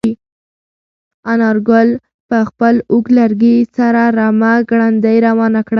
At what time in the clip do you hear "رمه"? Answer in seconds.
4.17-4.53